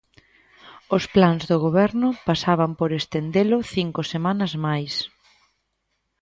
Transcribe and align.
Os 0.95 1.03
plans 1.15 1.43
do 1.49 1.57
Goberno 1.65 2.09
pasaban 2.27 2.71
por 2.79 2.89
estendelo 2.99 3.57
cinco 3.75 4.01
semanas 4.13 4.53
máis. 4.65 4.93